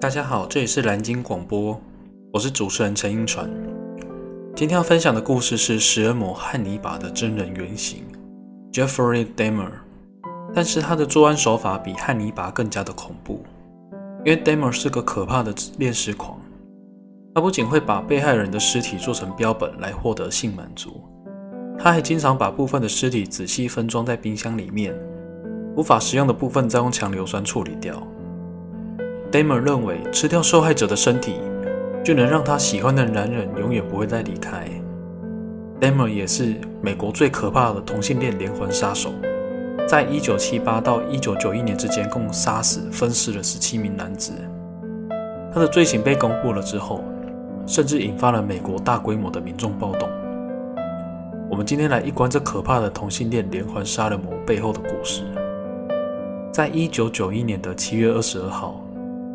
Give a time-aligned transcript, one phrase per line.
[0.00, 1.76] 大家好，这里是蓝鲸广播，
[2.32, 3.50] 我是主持人陈英传。
[4.54, 8.04] 今天要分享的故事是食人魔汉尼拔的真人原型
[8.72, 9.72] Jeffrey Dahmer，
[10.54, 13.42] 但是他的作案手法比汉尼拔更加的恐怖，
[14.24, 16.38] 因为 Dahmer 是个可怕的猎食狂。
[17.34, 21.02] 他不仅会把被害人的尸体做成标本来获得性满足，
[21.76, 24.94] 他还经常把部分的尸体仔细分装在冰箱里面，
[25.74, 28.00] 无法食用的部分再用强硫酸处理掉。
[29.30, 31.34] Dahmer 认为吃掉受害者的身体，
[32.02, 34.66] 就能让他喜欢的男人永远不会再离开。
[35.78, 39.10] Dahmer 也是美国最可怕的同性恋连环杀手，
[39.86, 44.32] 在一九七八到一九九一年之间，共杀死、分尸了十七名男子。
[45.52, 47.04] 他的罪行被公布了之后，
[47.66, 50.08] 甚至引发了美国大规模的民众暴动。
[51.50, 55.22] 我们今天来一观这可怕的同性恋连环杀人魔背后的故事。
[56.50, 58.82] 在一九九一年的七月二十二号，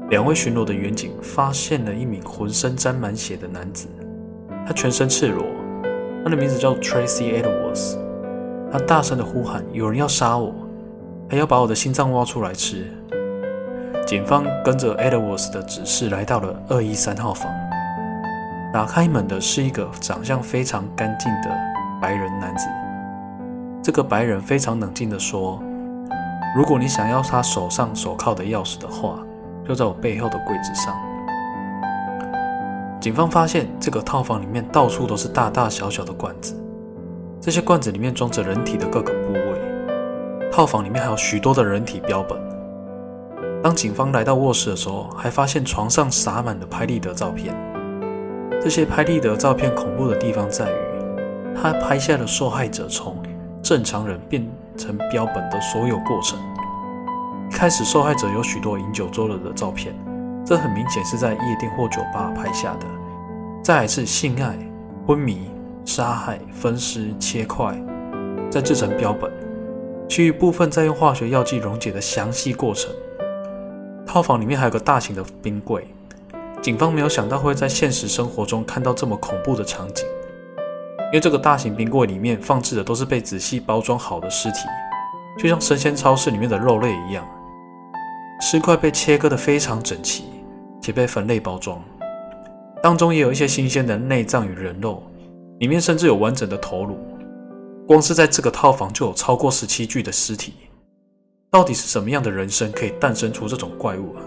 [0.09, 3.87] 两位巡逻的员警发现了一名浑身沾满血的男子，
[4.65, 5.45] 他全身赤裸，
[6.23, 7.97] 他的名字叫 Tracy Edwards。
[8.71, 10.53] 他大声的呼喊：“有人要杀我，
[11.29, 12.85] 还要把我的心脏挖出来吃！”
[14.05, 17.51] 警方跟着 Edwards 的指示来到了二一三号房。
[18.73, 21.55] 打开门的是一个长相非常干净的
[22.01, 22.67] 白人男子。
[23.81, 25.61] 这个白人非常冷静地说
[26.57, 29.19] ：“如果你想要他手上手铐的钥匙的话，
[29.67, 30.95] 就在我背后的柜子上。”
[32.99, 36.55] 警方发现这个套房里面到处都是大大小小的罐子，
[37.41, 39.61] 这些罐子里面装着人体的各个部位。
[40.51, 42.39] 套房里面还有许多的人体标本。
[43.61, 47.53] 当警方来到卧室的时候，还发现床上洒满了拍立得照片。
[48.61, 53.17] 这些拍立得照片恐怖的地方在于，他拍下了受害者从
[53.61, 56.39] 正常人变成标本的所有过程。
[57.53, 59.95] 开始，受害者有许多饮酒作乐的照片，
[60.45, 62.85] 这很明显是在夜店或酒吧拍下的。
[63.63, 64.57] 再来是性爱、
[65.05, 65.51] 昏迷、
[65.85, 67.79] 杀害、分尸、切块，
[68.49, 69.31] 再制成标本，
[70.09, 72.91] 其余部分再用化学药剂溶解的详细过程。
[74.05, 75.87] 套房里面还有个大型的冰柜。
[76.61, 80.05] 警方没有想到会在现实生活中看到这么恐怖的场景，
[81.07, 84.59] 因为这个大型冰柜里面放置的都是被仔细包装好的尸体，
[85.37, 87.25] 就像生鲜超市里面的肉类一样，
[88.45, 90.25] 尸块被切割得非常整齐，
[90.81, 91.81] 且被分类包装，
[92.81, 95.01] 当中也有一些新鲜的内脏与人肉，
[95.59, 96.97] 里面甚至有完整的头颅。
[97.87, 100.55] 光是在这个套房就有超过十七具的尸体，
[101.49, 104.21] 到底是什么样的人生可以诞生出这种怪物啊？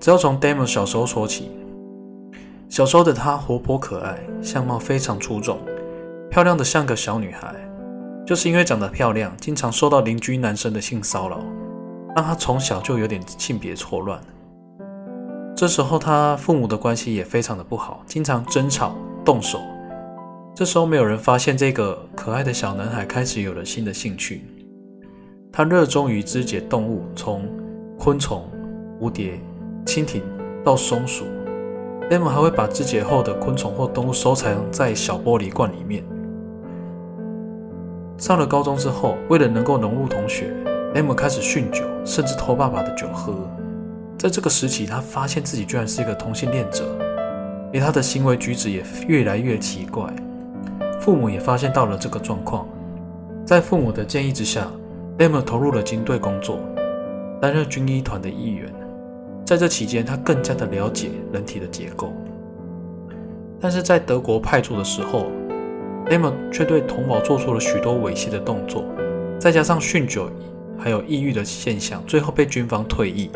[0.00, 1.50] 只要从 Damon 小时候说起，
[2.70, 5.58] 小时候的他活泼可爱，相貌非常出众，
[6.30, 7.54] 漂亮的像个小女孩。
[8.26, 11.44] 就是因为长得漂亮，经常受到邻居男生的性骚扰，
[12.14, 14.20] 让他从小就有点性别错乱。
[15.56, 18.94] 这时候他父母的关系也非常的不好，经常争吵、
[19.24, 19.60] 动手。
[20.54, 24.42] 这时候没有人发现这个可爱的小男孩开始有了新的兴趣，
[25.52, 27.48] 他热衷于肢解动物，从
[27.98, 28.48] 昆虫、
[29.00, 29.40] 蝴蝶。
[29.86, 30.22] 蜻蜓
[30.64, 31.26] 到松鼠
[32.08, 36.02] ，M 还会把肢解后的昆虫或动物收藏在小玻璃罐里面。
[38.16, 40.54] 上了高中之后，为了能够融入同学
[40.94, 43.34] ，Dahmer 开始酗酒，甚至偷爸爸的酒喝。
[44.16, 46.96] 在这个时期，他发现自己居然是一个同性恋者，
[47.74, 50.08] 而他的行为举止也越来越奇怪。
[51.00, 52.66] 父母也发现到了这个状况，
[53.44, 54.66] 在父母的建议之下
[55.18, 56.58] ，Dahmer 投入了军队工作，
[57.42, 58.72] 担任军医团的一员。
[59.44, 62.10] 在这期间，他更加的了解人体的结构，
[63.60, 65.26] 但是在德国派驻的时候
[66.06, 68.86] ，Dahmer 却对同胞做出了许多猥亵的动作，
[69.38, 70.30] 再加上酗酒
[70.78, 73.30] 还有抑郁的现象，最后被军方退役。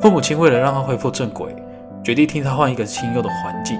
[0.00, 1.54] 父母亲为了让他恢复正轨，
[2.04, 3.78] 决定替他换一个清幽的环境。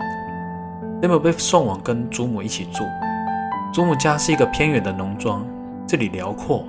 [1.01, 2.85] Dahmer 被送往跟祖母一起住，
[3.73, 5.47] 祖母家是一个偏远的农庄，
[5.87, 6.65] 这里辽阔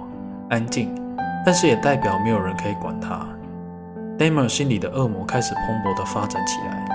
[0.50, 0.94] 安静，
[1.44, 3.28] 但是也代表没有人可以管他。
[4.20, 6.86] Dahmer 心里的恶魔开始蓬勃地发展起来。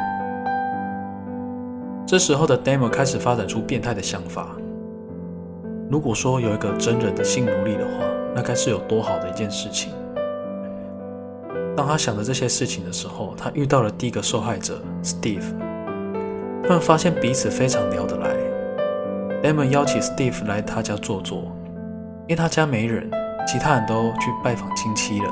[2.06, 4.48] 这时候的 Dahmer 开始发展出变态的想法。
[5.90, 9.92] 如果说有一个真人的性奴隶的话，那该是有多好的一件事情。
[11.76, 15.42] 当他想着这些事情的时候，他遇到了第一个受害者 Steve。
[16.62, 18.34] 他们发现彼此非常聊得来。
[19.42, 21.42] Dahmer 邀请 Steve 来他家坐坐，
[22.22, 23.10] 因为他家没人，
[23.46, 25.28] 其他人都去拜访亲戚了。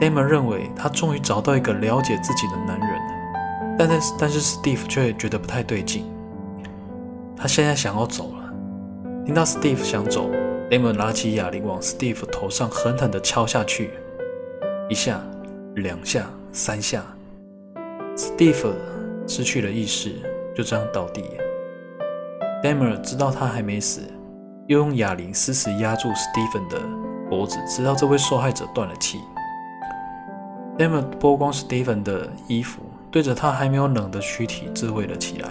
[0.00, 3.00] Dahmer 认为他终于找到一个了解自己的男人，
[3.78, 6.04] 但是但是 Steve 却觉得不太对劲。
[7.36, 8.52] 他现在想要走了。
[9.24, 10.28] 听到 Steve 想走
[10.70, 13.90] ，Dahmer 拿起哑铃往 Steve 头上狠狠地敲下去，
[14.88, 15.20] 一下、
[15.76, 17.04] 两下、三下
[18.16, 18.72] ，Steve
[19.26, 20.14] 失去了意识，
[20.54, 21.22] 就这样倒地。
[22.62, 24.00] Damer 知道他还没死，
[24.68, 26.80] 又用哑铃死死压住 Stephen 的
[27.28, 29.18] 脖子，直到这位受害者断了气。
[30.78, 32.80] Damer 剥光 Stephen 的衣服，
[33.10, 35.50] 对着他还没有冷的躯体自慰了起来。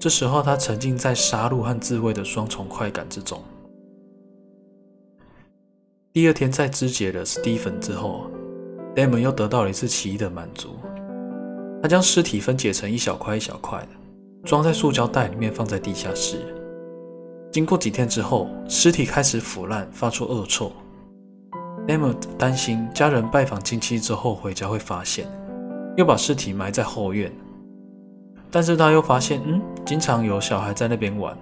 [0.00, 3.40] 这时候，他沉浸在杀戮和自慰的双重快感之中。
[6.14, 8.30] 第二天，在肢解了 Stephen 之后
[8.94, 10.76] ，Damon 又得到了一次奇异的满足。
[11.82, 13.88] 他将尸体分解成一小块一小块的。
[14.44, 16.36] 装在塑胶袋里面，放在地下室。
[17.50, 20.70] 经过几天之后，尸体开始腐烂，发出恶臭。
[21.84, 25.26] d a m o 担心家人拜访亲戚之后回家会发现，
[25.96, 27.32] 又把尸体埋在后院。
[28.52, 31.36] 但是他又发现，嗯，经常有小孩在那边玩，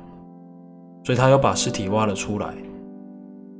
[1.05, 2.55] 所以他又把尸体挖了出来。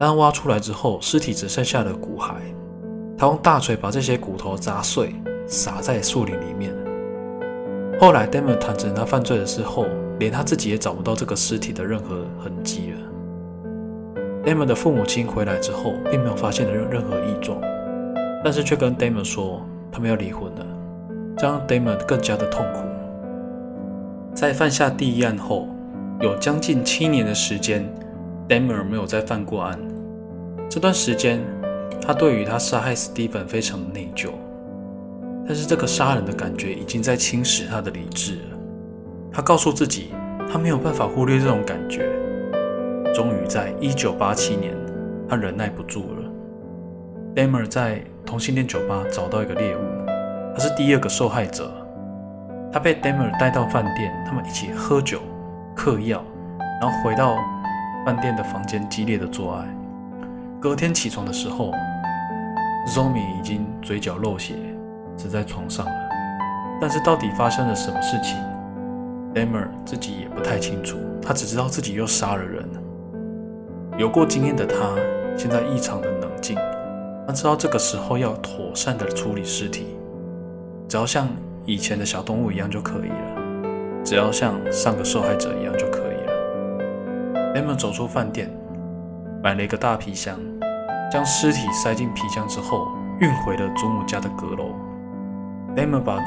[0.03, 2.33] 当挖出来之后，尸体只剩下了骨骸。
[3.17, 5.15] 他用大锤把这些骨头砸碎，
[5.47, 6.75] 撒在树林里面。
[8.01, 9.87] 后来，Damon 坦诚他犯罪的时候，
[10.19, 12.99] 连他自己也找不到这个尸体的任何痕迹了。
[14.45, 17.61] Damon 的父母亲回来之后，并没有发现任任何异状，
[18.43, 20.67] 但是却跟 Damon 说他们要离婚了，
[21.39, 22.81] 这让 Damon 更加的痛苦。
[24.35, 25.69] 在犯下第一案后，
[26.21, 27.89] 有将近七年的时间
[28.49, 29.79] ，Damon 没有再犯过案。
[30.75, 31.39] 这段时间，
[32.01, 34.31] 他对于他杀害 Stephen 非常内疚。
[35.47, 38.59] 但是这个杀人的感觉已经在侵蚀他的理智了。
[39.31, 40.15] 他告诉自己，
[40.51, 42.09] 他没有办法忽略这种感觉。
[43.15, 44.75] 终于在1987年，
[45.29, 46.23] 他忍耐不住了。
[47.35, 49.81] Damer 在同性恋酒吧找到一个猎物，
[50.55, 51.71] 他是第二个受害者。
[52.73, 55.21] 他被 Damer 带到饭店，他们一起喝酒、
[55.77, 56.25] 嗑药，
[56.81, 57.37] 然后回到
[58.07, 59.69] 饭店的房间激烈的做爱。
[60.63, 61.73] 隔天起床的时候
[62.87, 64.55] ，Zomi 已经嘴角漏血。
[65.17, 65.93] 死在床上了，
[66.81, 68.37] 但是到底发生了什么事情
[69.35, 70.97] ，Damer 自己也不太清楚。
[71.21, 72.67] 他只知道自己又杀了人。
[73.99, 74.75] 有过经验的他，
[75.37, 76.57] 现在异常的冷静。
[77.27, 79.87] 他知道这个时候要妥善的处理尸体，
[80.89, 81.29] 只要像
[81.67, 87.53] 以前的小动物一样就可以了，只要像上个受害者一样就可以了。
[87.55, 88.51] Damer 走出饭店，
[89.43, 90.41] 买了一个大皮箱，
[91.13, 92.89] 将尸体塞进皮箱之后，
[93.21, 94.71] 运回了祖母家的阁楼。
[95.77, 96.19] Damer 把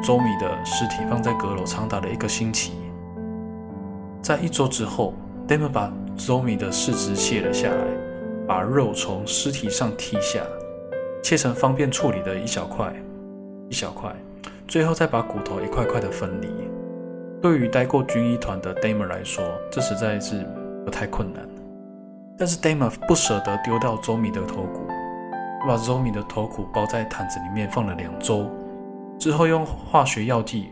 [0.00, 2.74] 周米的尸体放在阁楼长达了一个星期。
[4.22, 5.14] 在一周之后
[5.48, 7.84] ，Damer 把周米的四肢卸了下来，
[8.46, 10.44] 把肉从尸体上剔下，
[11.24, 12.94] 切成方便处理的一小块
[13.68, 14.14] 一小块，
[14.68, 16.46] 最后再把骨头一块块的分离。
[17.42, 20.46] 对于待过军医团的 Damer 来说，这实在是
[20.84, 21.44] 不太困难。
[22.40, 24.86] 但是 Damon 不舍得丢掉周米的头骨，
[25.68, 28.50] 把周米的头骨包在毯子里面放了两周。
[29.18, 30.70] 之后用化学药剂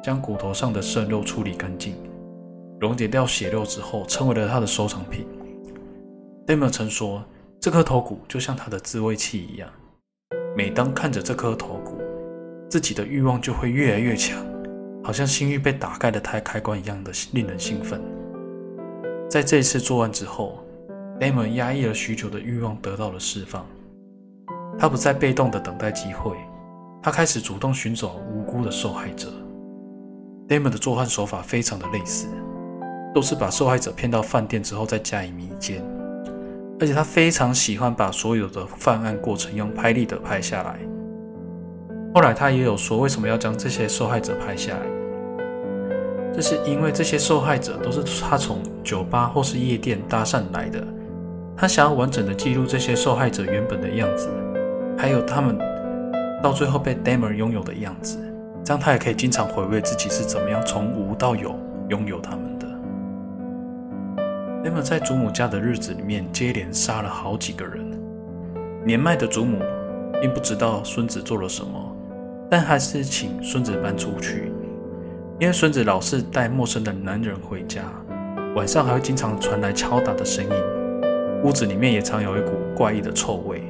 [0.00, 1.96] 将骨头上的渗肉处理干净，
[2.78, 5.26] 溶解掉血肉之后，成为了他的收藏品。
[6.46, 7.24] Damon 曾说，
[7.60, 9.68] 这颗头骨就像他的自慰器一样，
[10.56, 11.98] 每当看着这颗头骨，
[12.70, 14.38] 自己的欲望就会越来越强，
[15.02, 18.00] 好像性欲被打开的开开关一样的令人兴奋。
[19.28, 20.60] 在这一次作案之后
[21.20, 23.66] ，Damer 压抑了许久的欲望得到了释放，
[24.78, 26.36] 他不再被动的等待机会。
[27.02, 29.28] 他开始主动寻找无辜的受害者。
[30.48, 32.26] Damon 的作案手法非常的类似，
[33.14, 35.84] 都是把受害者骗到饭店之后再加以迷奸，
[36.80, 40.78] 而且他非常喜欢把所有的犯案过程用拍立得拍下来。
[42.14, 44.86] 后来他也有说，为什么要将这些受害者拍下来？
[46.32, 50.82] 这是因为这些受害者都是他从酒吧或是夜店搭讪来的，
[51.60, 54.30] 他想要完整的记录这些受害者原本的样子，
[54.96, 55.58] 还有他们。
[56.40, 58.16] 到最后被 Damer 拥有的样子，
[58.62, 61.52] 这样他也可以经常回味自己是怎么样从无到有
[61.88, 62.66] 拥有他们的。
[64.62, 67.84] Damer 在祖母家的日子里面接连杀了好几个人。
[68.84, 69.58] 年迈的祖母
[70.22, 71.96] 并不知道孙子做了什么，
[72.48, 74.52] 但还是请孙子搬出去，
[75.40, 77.82] 因为孙子老是带陌生的男人回家，
[78.54, 80.50] 晚上还会经常传来敲打的声音，
[81.44, 83.62] 屋子里面也常有一股怪异的臭味。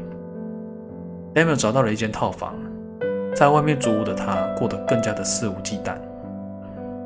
[1.35, 2.55] Damer 找到了一间套房，
[3.35, 5.95] 在外面租屋的他过得更加的肆无忌惮。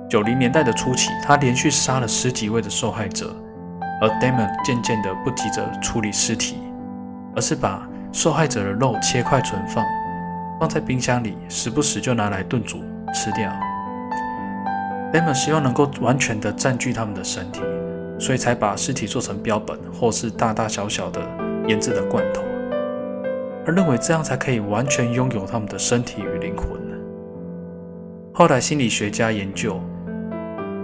[0.09, 3.35] 九零年代的初期，他连续杀了十几位的受害者，
[4.00, 6.59] 而 Damer 渐渐的不急着处理尸体，
[7.35, 9.85] 而是把受害者的肉切块存放，
[10.61, 12.78] 放在冰箱里，时不时就拿来炖煮
[13.12, 13.50] 吃掉。
[15.12, 17.61] Damer 希望能够完全的占据他们的身体，
[18.19, 21.21] 所以才把尸体做成标本或是大大小小的
[21.69, 22.42] 腌制的罐头。
[23.64, 26.81] 而认为这样才可以完全拥有他们的身体与灵魂。
[28.35, 29.78] 后来心理学家研究，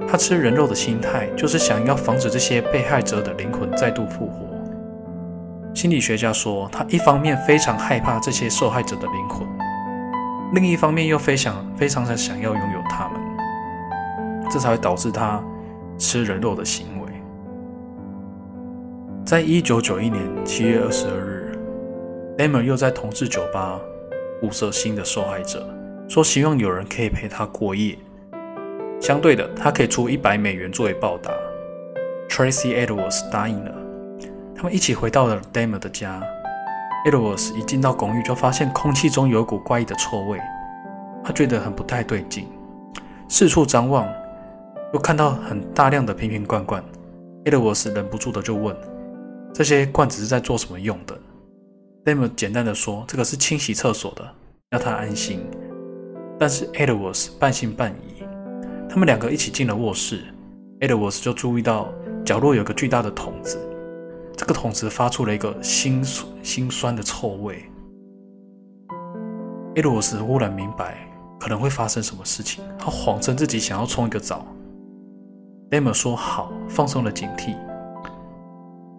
[0.06, 4.46] 他吃人肉的心态就是想要防止这些被害者的灵魂再度复活。
[5.74, 9.46] 心理学家说，他一方面非常害怕这些受害者的灵魂，
[10.52, 13.20] 另一方面又非常非常的想要拥有他们，
[14.50, 15.42] 这才会导致他
[15.96, 16.97] 吃人肉的行为。
[19.28, 21.52] 在一九九一年七月二十二日
[22.38, 23.78] ，Damon 又在同志酒吧
[24.40, 25.68] 物色新的受害者，
[26.08, 27.98] 说希望有人可以陪他过夜。
[29.02, 31.30] 相对的，他可以出一百美元作为报答。
[32.30, 33.74] Tracy Edwards 答应了。
[34.56, 36.22] 他们一起回到了 Damon 的家。
[37.04, 40.40] Edwards 一进到公寓，就发现空气中有股怪异的臭味，
[41.22, 42.48] 他觉得很不太对劲，
[43.28, 44.08] 四处张望，
[44.94, 46.82] 又看到很大量的瓶瓶罐罐。
[47.44, 48.74] Edwards 忍不住的就问。
[49.58, 51.18] 这些罐子是在做什么用的
[52.04, 54.24] ？Damon 简单的说：“这个是清洗厕所的，
[54.70, 55.44] 让他安心。”
[56.38, 58.22] 但是 Edwards 半信半疑。
[58.88, 60.22] 他们两个一起进了卧室
[60.78, 61.92] ，Edwards 就注意到
[62.24, 63.58] 角落有个巨大的桶子，
[64.36, 66.04] 这个桶子发出了一个心
[66.40, 67.64] 心酸的臭味。
[69.74, 70.98] Edwards 忽然明白
[71.40, 74.46] 可能会发生什么事情，他谎称自己想要冲一个澡。
[75.68, 77.56] Damon 说好，放松了警惕。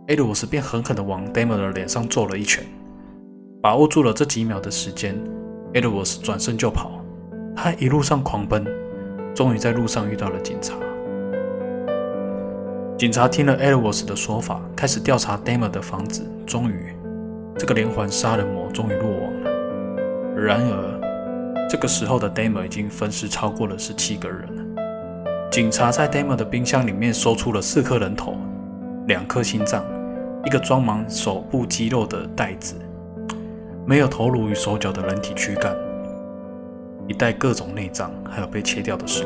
[0.09, 2.65] Edward 便狠狠地往 Damon 的脸上揍了一拳，
[3.61, 5.15] 把握住了这几秒的时间
[5.71, 6.99] ，Edward 转身就跑。
[7.55, 8.65] 他一路上狂奔，
[9.35, 10.73] 终于在路上遇到了警察。
[12.97, 16.25] 警察听了 Edward 的说法，开始调查 Damon 的房子。
[16.43, 16.95] 终于，
[17.55, 19.51] 这个连环杀人魔终于落网了。
[20.35, 24.49] 然而，这个时候的 Damon 已经分尸超过了十七个人。
[25.51, 28.35] 警察在 Damon 的冰箱里面搜出了四颗人头，
[29.05, 29.85] 两颗心脏。
[30.45, 32.75] 一个装满手部肌肉的袋子，
[33.85, 35.75] 没有头颅与手脚的人体躯干，
[37.07, 39.25] 一袋各种内脏，还有被切掉的手。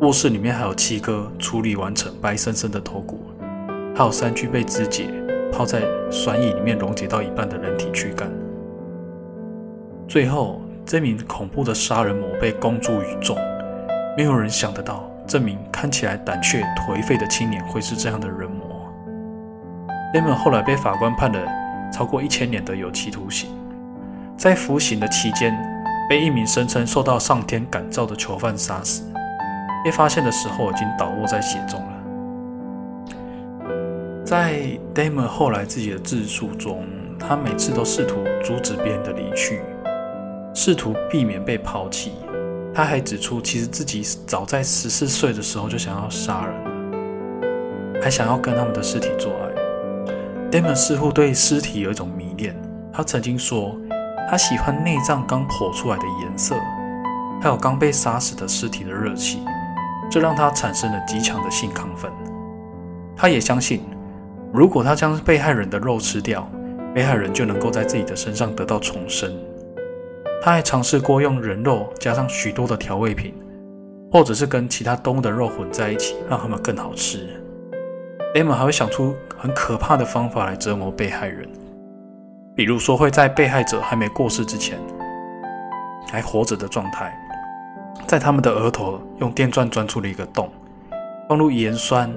[0.00, 3.20] 卧室里面还有七颗处理完成、白生生的头骨，
[3.96, 5.08] 还有三具被肢解、
[5.50, 8.30] 泡在酸液里面溶解到一半的人体躯干。
[10.06, 13.36] 最后，这名恐怖的杀人魔被公诸于众。
[14.16, 18.77] 没有人想得到，这名看起来胆怯颓废的青年会是这样的人魔。
[20.14, 21.38] Damon 后来被法官判了
[21.92, 23.50] 超过一千年的有期徒刑，
[24.38, 25.54] 在服刑的期间，
[26.08, 29.02] 被一名声称受到上天感召的囚犯杀死。
[29.84, 31.92] 被发现的时候，已经倒卧在血中了。
[34.24, 34.62] 在
[34.94, 36.86] Damon 后来自己的自述中，
[37.18, 39.60] 他每次都试图阻止别人的离去，
[40.54, 42.12] 试图避免被抛弃。
[42.74, 49.32] 他还指出，其实自己早在十四岁的时候就想要杀人了，还想要跟他们的尸体做。
[50.50, 52.56] Damon 似乎对尸体有一种迷恋。
[52.90, 53.76] 他曾经说，
[54.30, 56.56] 他喜欢内脏刚剖出来的颜色，
[57.40, 59.40] 还有刚被杀死的尸体的热气，
[60.10, 62.10] 这让他产生了极强的性亢奋。
[63.14, 63.82] 他也相信，
[64.52, 66.50] 如果他将被害人的肉吃掉，
[66.94, 69.30] 被害人就能够在自己的身上得到重生。
[70.42, 73.34] 他还尝试过用人肉加上许多的调味品，
[74.10, 77.28] 或者是跟其他动物的肉混在一起，让它们更好吃。
[78.34, 81.48] Damon 还会想出很可怕的方法来折磨被害人，
[82.54, 84.78] 比如说会在被害者还没过世之前，
[86.10, 87.16] 还活着的状态，
[88.06, 90.50] 在他们的额头用电钻钻出了一个洞，
[91.26, 92.12] 放入盐酸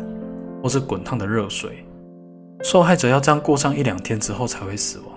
[0.61, 1.85] 或是滚烫的热水，
[2.61, 5.07] 受害者要这样过上一两天之后才会死亡。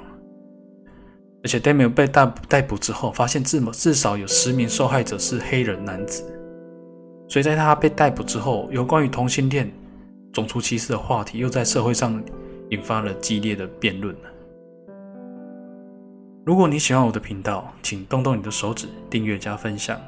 [1.43, 6.25] 而且 Damon 被逮逮捕之后，发现至至少有十名受害者是黑人男子，
[7.29, 9.69] 所以在他被逮捕之后，有关于同性恋。
[10.35, 12.23] 种族歧视的话题又在社会上
[12.71, 14.15] 引发了激烈的辩论
[16.45, 19.99] 如果你喜欢我的频道，请动动你的手指订阅加分享。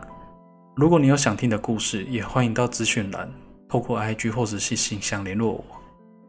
[0.74, 3.32] 如果你有想听的故事，也欢迎到资讯栏
[3.66, 5.64] 透过 IG 或者是信箱联络我。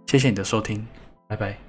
[0.06, 0.88] 谢谢你的收听，
[1.27, 1.67] 拜拜。